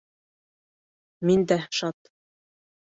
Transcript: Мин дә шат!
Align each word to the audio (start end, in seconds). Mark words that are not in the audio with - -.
Мин 1.31 1.47
дә 1.53 1.61
шат! 1.83 2.15